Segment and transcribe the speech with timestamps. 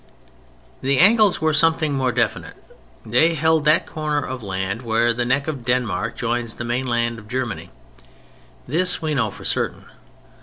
[0.81, 2.55] The Angles were something more definite;
[3.05, 7.27] they held that corner of land where the neck of Denmark joins the mainland of
[7.27, 7.69] Germany.
[8.67, 9.85] This we know for certain.